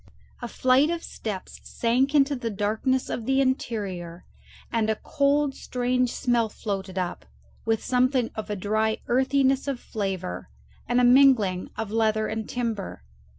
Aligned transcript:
A 0.41 0.47
flight 0.47 0.89
of 0.89 1.03
steps 1.03 1.59
sank 1.63 2.15
into 2.15 2.35
the 2.35 2.49
darkness 2.49 3.07
of 3.07 3.27
the 3.27 3.39
interior, 3.39 4.25
and 4.71 4.89
a 4.89 4.95
cold 4.95 5.53
strange 5.53 6.11
smell 6.11 6.49
floated 6.49 6.97
up, 6.97 7.23
with 7.65 7.83
something 7.83 8.31
of 8.33 8.49
a 8.49 8.55
dry 8.55 8.97
earthiness 9.05 9.67
of 9.67 9.79
flavour 9.79 10.49
and 10.87 10.99
a 10.99 11.03
mingling 11.03 11.69
of 11.77 11.91
leather 11.91 12.25
and 12.25 12.49
timber. 12.49 13.03